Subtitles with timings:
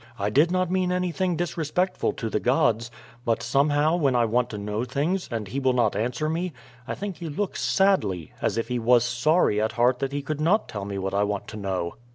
[0.17, 2.89] I did not mean anything disrespectful to the gods.
[3.23, 6.53] But somehow when I want to know things, and he will not answer me,
[6.87, 10.41] I think he looks sadly, as if he was sorry at heart that he could
[10.41, 11.97] not tell me what I want to know."